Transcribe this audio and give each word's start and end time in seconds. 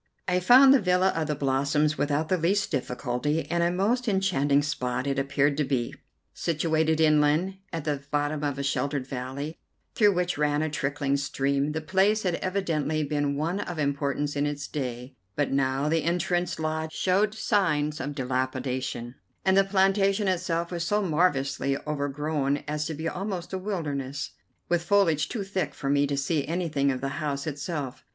I 0.27 0.39
found 0.39 0.73
the 0.73 0.81
villa 0.81 1.09
of 1.09 1.27
the 1.27 1.35
Blossoms 1.35 1.95
without 1.95 2.27
the 2.27 2.37
least 2.39 2.71
difficulty, 2.71 3.45
and 3.51 3.61
a 3.61 3.69
most 3.69 4.07
enchanting 4.07 4.63
spot 4.63 5.05
it 5.05 5.19
appeared 5.19 5.57
to 5.57 5.63
be. 5.63 5.93
Situated 6.33 6.99
inland, 6.99 7.57
at 7.71 7.83
the 7.83 8.01
bottom 8.09 8.43
of 8.43 8.57
a 8.57 8.63
sheltered 8.63 9.05
valley, 9.05 9.59
through 9.93 10.13
which 10.13 10.39
ran 10.39 10.63
a 10.63 10.71
trickling 10.71 11.17
stream, 11.17 11.73
the 11.73 11.81
place 11.81 12.23
had 12.23 12.33
evidently 12.41 13.03
been 13.03 13.35
one 13.35 13.59
of 13.59 13.77
importance 13.77 14.35
in 14.35 14.47
its 14.47 14.67
day; 14.67 15.13
but 15.35 15.51
now 15.51 15.87
the 15.87 16.01
entrance 16.03 16.57
lodge 16.57 16.91
showed 16.93 17.35
signs 17.35 17.99
of 18.01 18.15
dilapidation, 18.15 19.13
and 19.45 19.55
the 19.55 19.63
plantation 19.63 20.27
itself 20.27 20.71
was 20.71 20.83
so 20.83 21.03
marvellously 21.03 21.77
overgrown 21.85 22.63
as 22.67 22.87
to 22.87 22.95
be 22.95 23.07
almost 23.07 23.53
a 23.53 23.57
wilderness, 23.59 24.31
with 24.67 24.81
foliage 24.81 25.29
too 25.29 25.43
thick 25.43 25.75
for 25.75 25.91
me 25.91 26.07
to 26.07 26.17
see 26.17 26.43
anything 26.47 26.91
of 26.91 27.01
the 27.01 27.09
house 27.19 27.45
itself. 27.45 28.03